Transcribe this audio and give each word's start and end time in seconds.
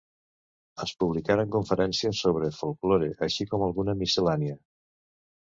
Es 0.85 0.93
publicaren 1.03 1.51
conferències 1.55 2.21
sobre 2.25 2.49
folklore, 2.61 3.11
així 3.27 3.49
com 3.53 3.67
alguna 3.69 3.97
miscel·lània. 4.03 4.59